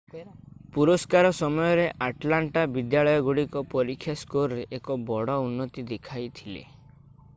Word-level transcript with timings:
ପୁରସ୍କାର 0.75 1.29
ସମୟରେ 1.39 1.83
ଆଟଲାଣ୍ଟା 2.05 2.63
ବିଦ୍ୟାଳୟଗୁଡ଼ିକ 2.77 3.63
ପରୀକ୍ଷା 3.75 4.17
ସ୍କୋରରେ 4.23 4.67
ଏକ 4.79 4.97
ବଡ଼ 5.11 5.39
ଉନ୍ନତି 5.51 5.87
ଦେଖିଥିଲେ 5.93 6.65